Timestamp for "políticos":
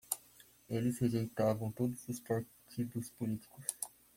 3.11-3.67